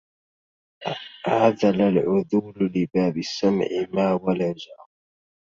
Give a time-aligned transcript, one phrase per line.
[1.27, 4.75] عذل العذول لباب السمع ما ولجا